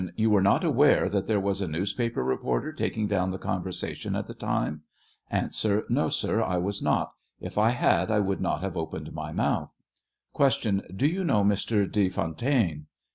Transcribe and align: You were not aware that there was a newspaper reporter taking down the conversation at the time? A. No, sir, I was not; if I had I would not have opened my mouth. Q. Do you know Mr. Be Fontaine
You 0.15 0.31
were 0.31 0.41
not 0.41 0.63
aware 0.63 1.07
that 1.09 1.27
there 1.27 1.39
was 1.39 1.61
a 1.61 1.67
newspaper 1.67 2.23
reporter 2.23 2.73
taking 2.73 3.05
down 3.05 3.29
the 3.29 3.37
conversation 3.37 4.15
at 4.15 4.25
the 4.25 4.33
time? 4.33 4.81
A. 5.31 5.51
No, 5.89 6.09
sir, 6.09 6.41
I 6.41 6.57
was 6.57 6.81
not; 6.81 7.11
if 7.39 7.55
I 7.59 7.69
had 7.69 8.09
I 8.09 8.17
would 8.17 8.41
not 8.41 8.61
have 8.61 8.75
opened 8.75 9.13
my 9.13 9.31
mouth. 9.31 9.75
Q. 10.35 10.81
Do 10.95 11.05
you 11.05 11.23
know 11.23 11.43
Mr. 11.43 11.85
Be 11.93 12.09
Fontaine 12.09 12.87